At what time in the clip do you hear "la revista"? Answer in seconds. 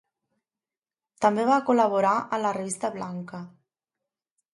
2.45-2.91